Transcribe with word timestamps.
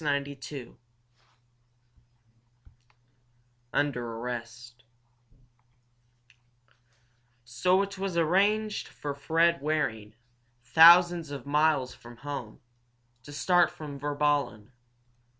CHAPTER 0.03 0.31
II 0.55 0.77
UNDER 3.71 4.03
ARREST 4.13 4.83
So 7.43 7.83
it 7.83 7.99
was 7.99 8.17
arranged 8.17 8.87
for 8.87 9.13
Fred 9.13 9.61
Waring, 9.61 10.15
thousands 10.63 11.29
of 11.29 11.45
miles 11.45 11.93
from 11.93 12.17
home, 12.17 12.61
to 13.21 13.31
start 13.31 13.69
from 13.69 13.99
Virballen. 13.99 14.71